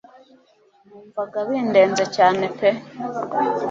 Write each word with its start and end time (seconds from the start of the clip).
Numvaga 0.87 1.37
bindenze 1.47 2.03
cyane 2.15 2.43
pe 2.57 2.69